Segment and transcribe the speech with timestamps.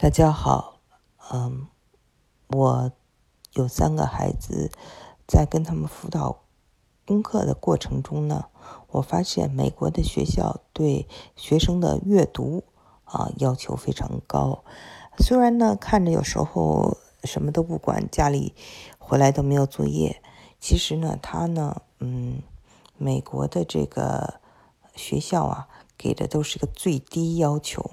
[0.00, 0.78] 大家好，
[1.32, 1.66] 嗯，
[2.46, 2.92] 我
[3.54, 4.70] 有三个孩子，
[5.26, 6.44] 在跟他们辅导
[7.04, 8.44] 功课的过程中呢，
[8.90, 12.62] 我发现美国的学校对学生的阅读
[13.06, 14.62] 啊要求非常高。
[15.18, 18.54] 虽然呢看着有时候什么都不管，家里
[19.00, 20.22] 回来都没有作业，
[20.60, 22.40] 其实呢他呢，嗯，
[22.96, 24.34] 美国的这个
[24.94, 27.90] 学校啊给的都是个最低要求。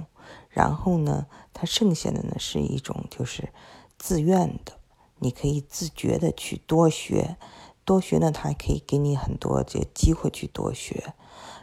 [0.55, 3.49] 然后呢，它剩下的呢是一种就是
[3.97, 4.79] 自愿的，
[5.19, 7.35] 你可以自觉的去多学，
[7.83, 11.13] 多学呢，它还可以给你很多这机会去多学，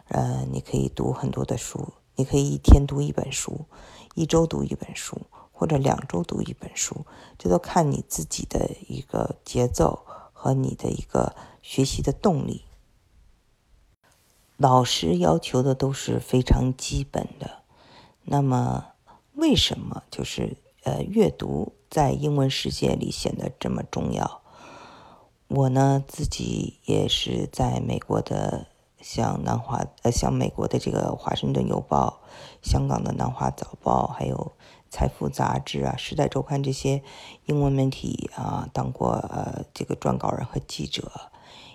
[0.08, 3.64] 呃，你可以读很多的书，你可以一天读一本书，
[4.14, 7.06] 一周读一本书，或者两周读一本书，
[7.38, 10.04] 这都看你自己的一个节奏
[10.34, 12.66] 和你的一个学习的动力。
[14.58, 17.61] 老师要求的都是非常基本的。
[18.24, 18.86] 那么，
[19.34, 24.40] 为什么就是呃阅读在英文世界里显得这么重要？
[25.48, 28.68] 我呢自己也是在美国的，
[29.00, 32.22] 像南华呃像美国的这个《华盛顿邮报》、
[32.66, 34.36] 香港的《南华早报》、还有
[34.88, 37.02] 《财富》杂志啊、《时代周刊》这些
[37.46, 41.10] 英文媒体啊当过呃这个撰稿人和记者，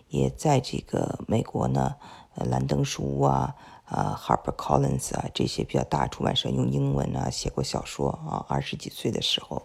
[0.08, 1.98] 也在这个美国呢，
[2.36, 3.56] 呃兰登书屋啊。
[3.88, 8.46] 啊，Harper Collins 啊，这些比较大出版社用英文啊写过小说啊。
[8.50, 9.64] 二十几岁的时候，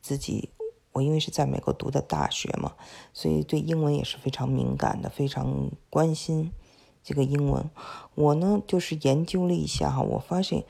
[0.00, 0.50] 自己
[0.92, 2.72] 我因为是在美国读的大学嘛，
[3.12, 6.52] 所以对英文也是非常敏感的，非常关心
[7.04, 7.70] 这个英文。
[8.14, 10.64] 我呢就是研究了一下哈，我发现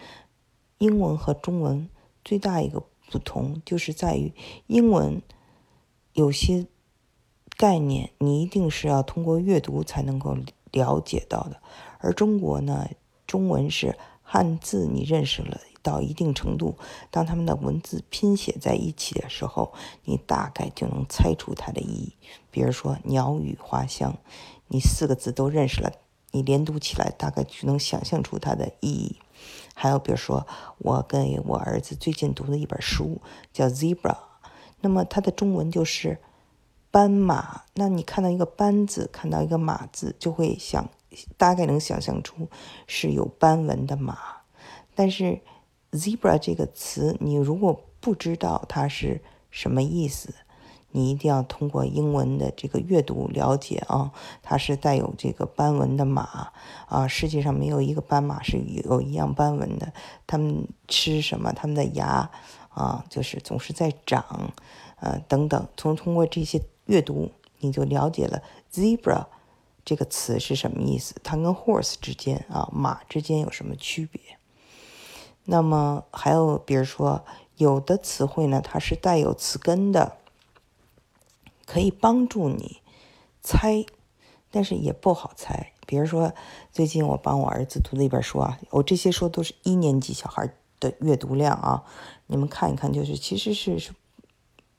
[0.79, 1.89] 英文和中文
[2.25, 4.33] 最大一个不同就是在于
[4.67, 5.23] 英文
[6.13, 6.67] 有些
[7.57, 10.37] 概念你一定是要通过阅读才能够
[10.73, 11.63] 了解到的。
[12.01, 12.89] 而中国呢，
[13.27, 16.77] 中文是汉字，你认识了到一定程度，
[17.11, 19.73] 当他们的文字拼写在一起的时候，
[20.05, 22.13] 你大概就能猜出它的意义。
[22.51, 24.17] 比如说“鸟语花香”，
[24.69, 25.93] 你四个字都认识了，
[26.33, 29.17] 你连读起来大概就能想象出它的意义。
[29.75, 30.47] 还有比如说，
[30.79, 33.21] 我跟我儿子最近读的一本书
[33.53, 34.13] 叫《Zebra》，
[34.81, 36.19] 那么它的中文就是
[36.91, 37.63] “斑马”。
[37.75, 40.89] 那你看到一个“斑”字，看到一个“马”字，就会想。
[41.37, 42.49] 大概能想象出
[42.87, 44.17] 是有斑纹的马，
[44.95, 45.41] 但是
[45.93, 49.21] zebra 这个词，你如果不知道它是
[49.51, 50.33] 什么意思，
[50.93, 54.13] 你一定要通过英文的这个阅读了解啊，
[54.43, 56.53] 它是带有这个斑纹的马
[56.87, 57.09] 啊。
[57.09, 59.93] 世界上没有一个斑马是有一样斑纹的，
[60.27, 61.53] 它们吃什么？
[61.53, 62.31] 它们的牙
[62.69, 64.53] 啊，就是总是在长，
[65.01, 65.67] 呃，等等。
[65.77, 69.27] 从通过这些阅读，你就了解了 zebra。
[69.85, 71.15] 这个词是什么意思？
[71.23, 74.21] 它跟 horse 之间啊，马之间有什么区别？
[75.45, 77.25] 那么还有，比如说，
[77.57, 80.19] 有的词汇呢，它是带有词根的，
[81.67, 82.83] 可以帮助你
[83.43, 83.85] 猜，
[84.51, 85.73] 但是也不好猜。
[85.87, 86.33] 比如说，
[86.71, 91.83] 最近我帮我儿子读的一本书啊，我这些书都是一年级小孩的阅读量啊，
[92.27, 93.93] 你们看一看，就是其实是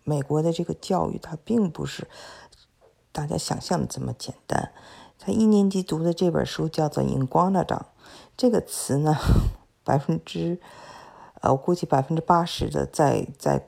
[0.03, 2.07] 美国的这个教育，它并不是。
[3.11, 4.72] 大家想象的这么简单？
[5.23, 7.83] 他一年级读的这本书叫做 “iguanodon”，
[8.35, 9.16] 这个词呢，
[9.83, 10.59] 百分之
[11.41, 13.67] 呃，我估计百分之八十的在在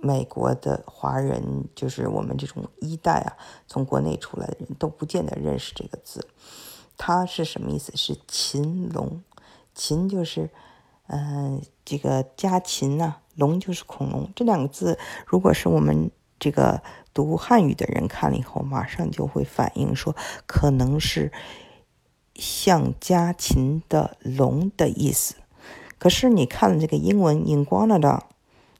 [0.00, 6.28] 美国的华人，就是我们这种一代啊，从国内出来的人都不见得认识这个字。
[6.96, 7.90] 它是什么意思？
[7.96, 9.22] 是禽龙，
[9.74, 10.50] 禽就是
[11.08, 14.30] 嗯，这个家禽呐，龙就是恐龙。
[14.36, 16.80] 这两个字，如果是我们这个。
[17.16, 21.32] 读汉语的人看了以后，马上就会反映说，可能是
[22.34, 25.36] 像家禽的龙的意思。
[25.96, 28.20] 可是你看了这个英文 iguana，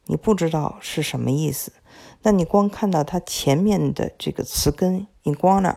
[0.05, 1.73] 你不知道是什么意思。
[2.25, 5.77] 那你光看到它前面的这个词根 iguana，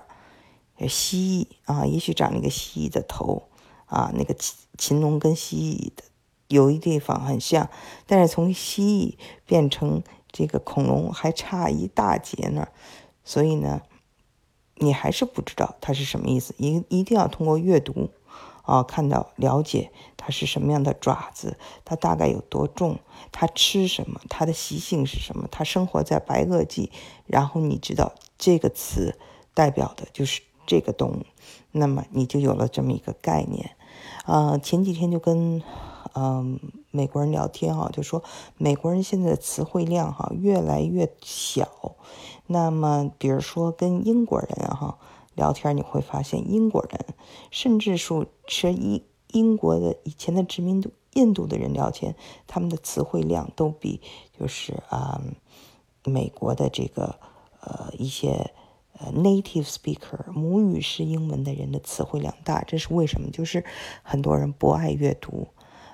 [0.89, 3.43] 蜥蜴啊，也许长了一个蜥蜴的头
[3.85, 6.03] 啊，那个禽禽龙跟蜥蜴的
[6.49, 7.69] 有一地方很像，
[8.05, 10.03] 但是从蜥蜴变成。
[10.31, 12.67] 这个恐龙还差一大截呢，
[13.23, 13.81] 所以呢，
[14.75, 16.53] 你还是不知道它是什么意思。
[16.57, 18.11] 一一定要通过阅读
[18.63, 22.99] 啊，看到了解它是什么样的爪子，它大概有多重，
[23.31, 26.91] 它吃什么，它的习性是什么，它生活在白垩纪，
[27.25, 29.17] 然后你知道这个词
[29.53, 31.25] 代表的就是这个动物，
[31.71, 33.71] 那么你就有了这么一个概念。
[34.25, 35.63] 啊，前几天就跟。
[36.15, 36.59] 嗯，
[36.91, 38.23] 美国人聊天哈，就说
[38.57, 41.95] 美国人现在的词汇量哈越来越小。
[42.47, 44.97] 那么，比如说跟英国人哈
[45.35, 47.05] 聊天，你会发现英国人
[47.51, 50.83] 甚至说是英英国的以前的殖民
[51.13, 52.15] 印度的人聊天，
[52.47, 54.01] 他们的词汇量都比
[54.37, 55.21] 就是啊
[56.03, 57.19] 美国的这个
[57.61, 58.51] 呃一些
[58.93, 62.63] 呃 native speaker 母语是英文的人的词汇量大。
[62.63, 63.29] 这是为什么？
[63.29, 63.63] 就是
[64.01, 65.47] 很多人不爱阅读。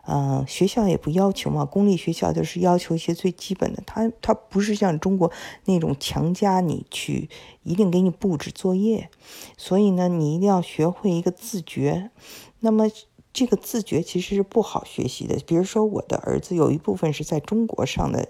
[0.07, 3.81] 嗯，学校也不要求嘛，公立学校就是要求一些最基本的。
[3.87, 5.31] 他他不是像中国
[5.65, 7.27] 那种强加你去，
[7.63, 9.09] 一定给你布置作业。
[9.57, 12.11] 所以呢，你一定要学会一个自觉。
[12.59, 12.85] 那么
[13.33, 15.37] 这个自觉其实是不好学习的。
[15.47, 18.27] 比如说我的儿子有一部分是在中国上的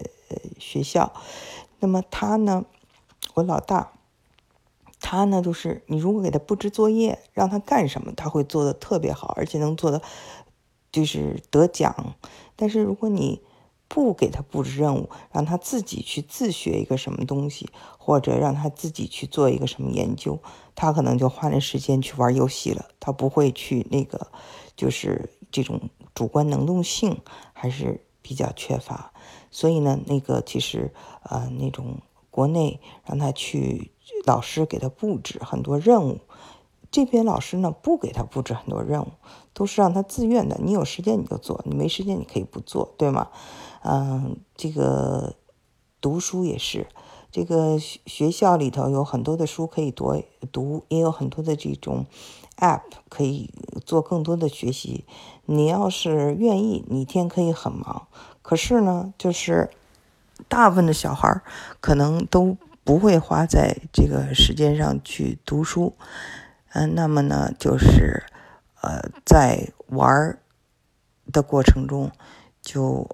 [0.58, 1.12] 学校，
[1.80, 2.64] 那么他呢，
[3.34, 3.92] 我老大，
[5.02, 10.02] 他呢就是你如果给他布置作业，让他干什么，他会做的特别好，而且能做的。
[10.96, 12.16] 就是得奖，
[12.56, 13.42] 但是如果你
[13.90, 20.40] 不给他布置任务，让他自己去自学一个什么东西，或者让他自己去做一个什么研究，
[20.74, 24.28] 他可能就花了时间去玩游戏了，他不会去那个，
[24.78, 25.82] 就是这种
[26.14, 27.20] 主观能动性
[27.52, 29.12] 还是比较缺乏。
[29.52, 30.94] 所以呢，那个其实
[31.24, 31.98] 呃，那种
[32.32, 33.92] 国内让他去
[34.26, 36.22] 老师给他布置很多任务。
[36.92, 39.08] 这边老师呢不给他布置很多任务，
[39.54, 40.58] 都是让他自愿的。
[40.62, 43.28] 你有时间你就做，你没时间你可以不做，对吗？
[43.84, 45.36] 嗯，这个
[46.00, 46.88] 读书也是，
[47.32, 52.06] 这个学校里头有很多的书可以读，读也有很多的这种
[52.58, 53.54] app 可以
[53.86, 55.06] 做更多的学习。
[55.46, 58.08] 你要是愿意，你一天可以很忙。
[58.42, 59.70] 可是呢，就是
[60.48, 61.42] 大部分的小孩
[61.80, 65.94] 可能都不会花在这个时间上去读书。
[66.76, 68.26] 嗯，那么呢，就是，
[68.82, 70.38] 呃，在玩
[71.32, 72.12] 的过程中，
[72.62, 73.08] 就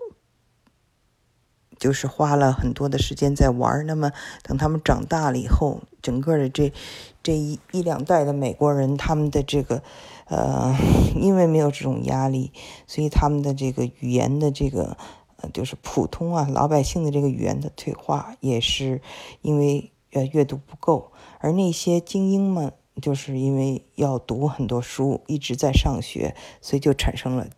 [1.77, 4.11] 就是花了很多的时间在玩那么
[4.41, 6.73] 等他们长大了以后，整个的这
[7.21, 9.83] 这一一两代的美国人，他们的这个
[10.25, 10.75] 呃，
[11.15, 12.51] 因为没有这种压力，
[12.87, 14.97] 所以他们的这个语言的这个
[15.35, 19.03] 呃，就是普通啊老百姓的这个语言的退化，也是
[19.43, 22.73] 因为呃阅读不够，而那些精英们。
[23.01, 27.49] 就是因为要读很多书，一直在上学，所以就产生了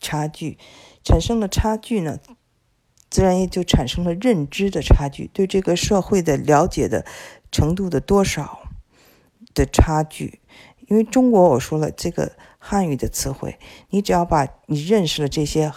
[0.00, 0.58] 差距。
[1.04, 2.18] 产生了差距呢，
[3.08, 7.06] 自然也就产生了认知的差距，对这个社会的了解的
[7.50, 8.60] 程度的多少
[9.54, 10.40] 的差距。
[10.88, 13.58] 因为中国我说了，这个汉语的词汇，
[13.90, 15.72] 你只要把你认识了这些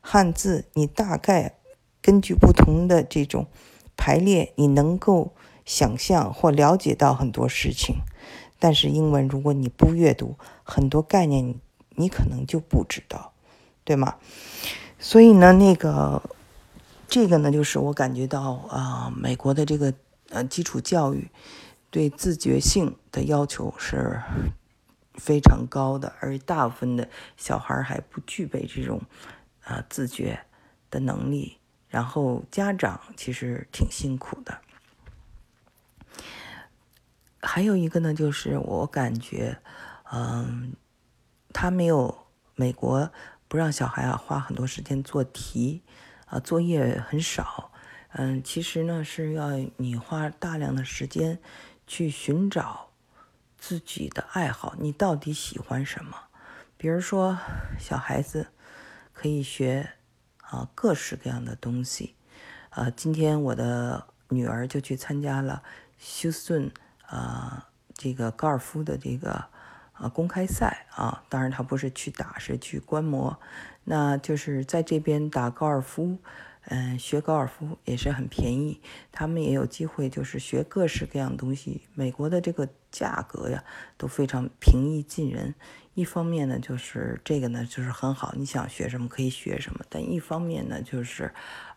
[0.00, 1.54] 汉字，你大概
[2.02, 3.46] 根据不同的这种
[3.96, 5.34] 排列，你能够
[5.64, 7.96] 想象或了解到很多事情。
[8.58, 11.60] 但是英文，如果你不阅读，很多概念你
[11.96, 13.32] 你可能就不知道，
[13.84, 14.16] 对吗？
[14.98, 16.22] 所以呢，那个
[17.08, 19.94] 这个呢，就是我感觉到啊，美国的这个
[20.30, 21.28] 呃基础教育
[21.90, 24.20] 对自觉性的要求是
[25.14, 29.00] 非常高的，而大部分的小孩还不具备这种
[29.64, 30.38] 啊自觉
[30.90, 31.58] 的能力，
[31.88, 34.58] 然后家长其实挺辛苦的。
[37.58, 39.58] 还有一个呢，就是我感觉，
[40.12, 40.74] 嗯，
[41.52, 43.10] 他没有美国
[43.48, 45.82] 不让小孩啊花很多时间做题，
[46.26, 47.72] 啊，作业很少，
[48.12, 51.40] 嗯，其实呢是要你花大量的时间
[51.84, 52.90] 去寻找
[53.58, 56.16] 自己的爱好，你到底喜欢什么？
[56.76, 57.36] 比如说
[57.76, 58.46] 小孩子
[59.12, 59.94] 可以学
[60.42, 62.14] 啊各式各样的东西，
[62.70, 65.64] 啊，今天我的女儿就去参加了
[65.98, 66.72] 休斯顿。
[67.10, 67.62] 呃，
[67.94, 69.44] 这个高尔夫的这个
[69.98, 73.38] 呃公开赛啊，当然他不是去打，是去观摩。
[73.84, 76.18] 那就是在这边打高尔夫，
[76.66, 78.80] 嗯，学高尔夫也是很便宜。
[79.10, 81.82] 他们也有机会，就是学各式各样东西。
[81.94, 83.64] 美国的这个价格呀，
[83.96, 85.54] 都非常平易近人。
[85.94, 89.80] 一方面呢，就是这个呢，就是很好，你想学什么可以学什么。
[89.88, 91.32] 但一方面呢，就是，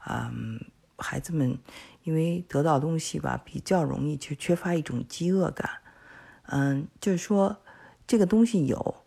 [0.06, 0.60] 嗯，
[1.02, 1.58] 孩子们。
[2.04, 5.70] 因为得到东西吧，比较容易去缺乏一种饥饿感，
[6.48, 7.58] 嗯，就是说
[8.08, 9.04] 这个东西有，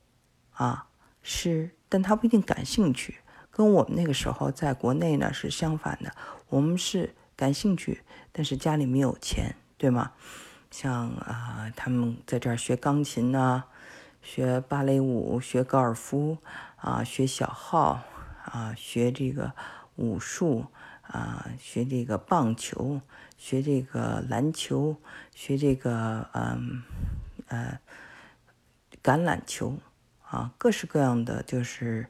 [0.52, 0.86] 啊，
[1.20, 3.16] 是，但他不一定感兴趣，
[3.50, 6.14] 跟我们那个时候在国内呢是相反的，
[6.50, 10.12] 我们是感兴趣，但是家里没有钱，对吗？
[10.70, 13.64] 像啊，他们在这儿学钢琴呢，
[14.22, 16.38] 学芭蕾舞，学高尔夫，
[16.76, 18.04] 啊，学小号，
[18.44, 19.52] 啊，学这个
[19.96, 20.66] 武术。
[21.06, 23.00] 啊，学这个棒球，
[23.36, 24.96] 学这个篮球，
[25.34, 26.82] 学这个嗯
[27.48, 27.78] 呃
[29.02, 29.78] 橄榄球
[30.22, 32.08] 啊，各式各样的就是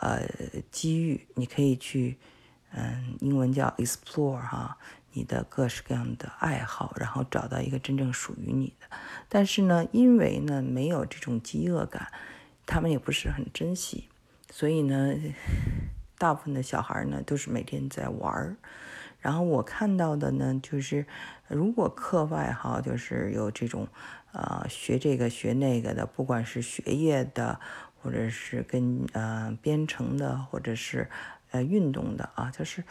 [0.00, 0.26] 呃
[0.70, 2.18] 机遇，你可以去
[2.72, 4.76] 嗯，英文叫 explore 哈，
[5.12, 8.86] 你的各式各样的爱好，然后找到一个真正属于你的。
[9.28, 12.12] 但是呢，因为呢没有这种饥饿感，
[12.66, 14.08] 他们也不是很珍惜。
[14.50, 15.14] 所以呢，
[16.22, 18.56] 大部分的小孩呢都是每天在玩儿。
[19.18, 21.04] 然后我看到的呢，就是
[21.48, 23.88] 如果课外哈，就是有这种，
[24.32, 27.58] 呃，学这个学那个的，不管是学业的，
[28.00, 31.10] 或者是跟呃编程的，或者是
[31.50, 32.84] 呃运动的啊，就是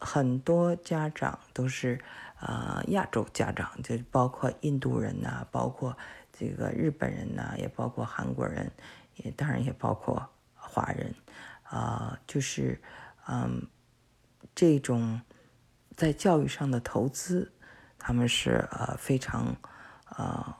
[0.00, 2.00] 很多家长都是
[2.40, 5.96] 呃亚洲家长，就包括印度人呐，包括
[6.32, 8.68] 这个日本人呐，也包括韩国人，
[9.16, 11.12] 也当然也包括华人，
[11.72, 12.80] 啊，就是
[13.26, 13.66] 嗯
[14.54, 15.20] 这种。
[15.94, 17.52] 在教育上的投资，
[17.98, 19.54] 他们是呃非常
[20.16, 20.56] 呃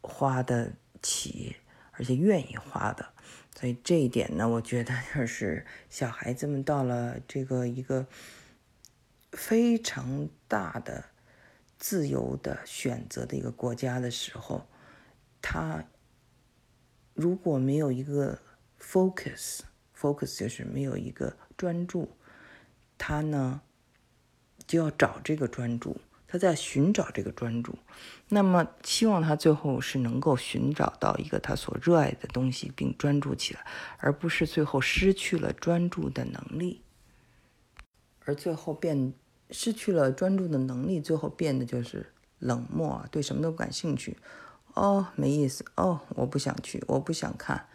[0.00, 1.56] 花得起，
[1.92, 3.06] 而且愿意花的。
[3.54, 8.06] 所以这一点呢，我觉得就是小孩子们到了这个一个
[9.32, 11.04] 非常大的
[11.78, 14.66] 自由的选择的一个国家的时候，
[15.42, 15.84] 他
[17.12, 18.40] 如果没有一个
[18.80, 19.60] focus，
[19.98, 22.10] focus 就是没有一个专注，
[22.98, 23.62] 他呢？
[24.66, 27.78] 就要找这个专注，他在寻找这个专注，
[28.28, 33.64] 那么希望他最后是能够寻找到一个他所热爱的东西，并专注起来，
[33.98, 36.82] 而不是最后失去了专注的能力，
[38.24, 39.14] 而最后变
[39.52, 44.16] 失去了专注的能力，最后变得就是冷漠，对什么都不感兴趣，
[44.74, 47.68] 哦，没意思，哦，我不想去，我不想看，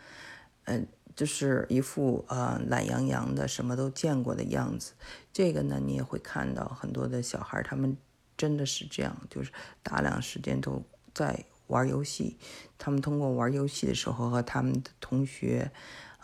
[0.65, 0.85] 嗯。
[1.15, 4.93] 就是一副呃懒洋洋的，什么都见过的样子。
[5.33, 7.97] 这个呢，你也会看到很多的小孩，他们
[8.37, 9.51] 真的是这样，就是
[9.83, 10.81] 大量时间都
[11.13, 12.37] 在玩游戏。
[12.77, 15.71] 他们通过玩游戏的时候和他们的同学，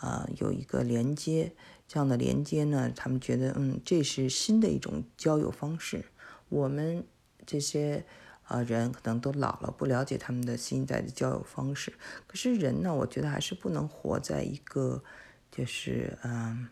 [0.01, 1.53] 呃，有一个连接。
[1.87, 6.05] 这样的连接呢，他们觉得嗯，这是新的一种交友方式。
[6.49, 7.05] 我们
[7.45, 8.05] 这些。
[8.47, 11.93] 啊，人可能都老了，不了解他们的新一代的交友方式。
[12.25, 15.03] 可是人呢，我觉得还是不能活在一个
[15.51, 16.69] 就是嗯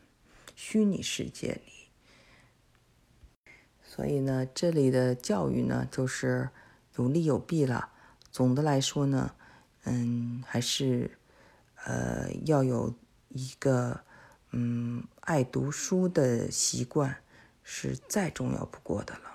[0.55, 1.74] 虚拟世界里。
[3.84, 6.50] 所以呢，这里的教育呢，就是
[6.96, 7.89] 有利有弊了。
[8.32, 9.36] 总的来说呢，
[9.84, 11.17] 嗯，还是
[11.86, 12.94] 呃要有
[13.29, 14.01] 一个
[14.51, 17.17] 嗯爱读书的习惯，
[17.63, 19.35] 是再重要不过的了。